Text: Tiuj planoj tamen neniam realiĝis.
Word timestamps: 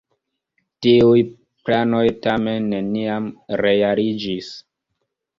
Tiuj 0.85 1.17
planoj 1.67 2.07
tamen 2.27 2.65
neniam 2.71 3.27
realiĝis. 3.63 4.49